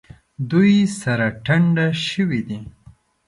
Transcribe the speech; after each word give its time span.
دوی 0.51 0.75
سره 1.01 1.27
ټنډه 1.45 1.87
شوي 2.07 2.41
دي. 2.47 2.59